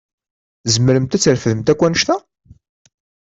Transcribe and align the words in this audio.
Tzemremt 0.63 1.15
ad 1.15 1.21
trefdemt 1.21 1.71
akk 1.71 1.81
annect-a? 1.85 2.17